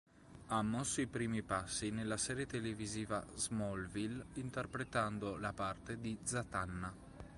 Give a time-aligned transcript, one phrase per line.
[0.47, 6.91] Ha mosso i primi passi nella serie televisiva "Smallville", interpretando la parte di Zatanna.